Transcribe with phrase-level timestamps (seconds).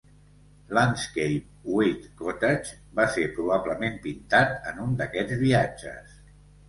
[0.75, 6.21] "Landscape with Cottage" va ser probablement pintat en un d'aquests viatges.